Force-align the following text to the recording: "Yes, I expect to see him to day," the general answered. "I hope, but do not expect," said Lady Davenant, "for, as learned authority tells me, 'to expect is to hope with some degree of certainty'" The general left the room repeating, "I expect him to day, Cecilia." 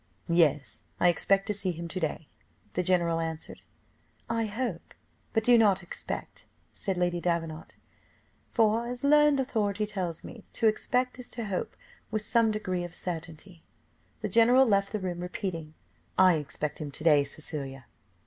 "Yes, 0.29 0.85
I 0.99 1.09
expect 1.09 1.45
to 1.45 1.53
see 1.53 1.69
him 1.71 1.87
to 1.89 1.99
day," 1.99 2.27
the 2.73 2.81
general 2.81 3.19
answered. 3.19 3.61
"I 4.27 4.45
hope, 4.47 4.95
but 5.31 5.43
do 5.43 5.59
not 5.59 5.83
expect," 5.83 6.47
said 6.73 6.97
Lady 6.97 7.21
Davenant, 7.21 7.75
"for, 8.49 8.87
as 8.89 9.03
learned 9.03 9.39
authority 9.39 9.85
tells 9.85 10.23
me, 10.23 10.43
'to 10.53 10.65
expect 10.65 11.19
is 11.19 11.29
to 11.29 11.45
hope 11.45 11.75
with 12.09 12.23
some 12.23 12.49
degree 12.49 12.83
of 12.83 12.95
certainty'" 12.95 13.63
The 14.21 14.29
general 14.29 14.65
left 14.65 14.91
the 14.91 14.99
room 14.99 15.19
repeating, 15.19 15.75
"I 16.17 16.33
expect 16.37 16.79
him 16.79 16.89
to 16.89 17.03
day, 17.03 17.23
Cecilia." 17.23 17.85